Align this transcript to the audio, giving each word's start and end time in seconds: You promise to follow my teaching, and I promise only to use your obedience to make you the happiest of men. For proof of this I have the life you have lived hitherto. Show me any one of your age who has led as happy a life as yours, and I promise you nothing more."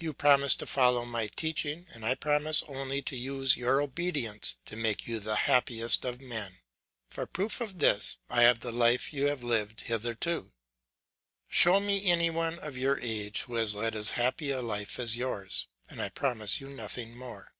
You 0.00 0.14
promise 0.14 0.54
to 0.54 0.66
follow 0.66 1.04
my 1.04 1.26
teaching, 1.26 1.88
and 1.92 2.02
I 2.02 2.14
promise 2.14 2.62
only 2.68 3.02
to 3.02 3.14
use 3.14 3.58
your 3.58 3.82
obedience 3.82 4.56
to 4.64 4.76
make 4.76 5.06
you 5.06 5.20
the 5.20 5.36
happiest 5.44 6.06
of 6.06 6.22
men. 6.22 6.60
For 7.06 7.26
proof 7.26 7.60
of 7.60 7.78
this 7.78 8.16
I 8.30 8.44
have 8.44 8.60
the 8.60 8.72
life 8.72 9.12
you 9.12 9.26
have 9.26 9.42
lived 9.42 9.82
hitherto. 9.82 10.52
Show 11.48 11.80
me 11.80 12.06
any 12.10 12.30
one 12.30 12.58
of 12.60 12.78
your 12.78 12.98
age 13.00 13.42
who 13.42 13.56
has 13.56 13.74
led 13.74 13.94
as 13.94 14.12
happy 14.12 14.50
a 14.52 14.62
life 14.62 14.98
as 14.98 15.18
yours, 15.18 15.66
and 15.90 16.00
I 16.00 16.08
promise 16.08 16.62
you 16.62 16.68
nothing 16.68 17.14
more." 17.14 17.52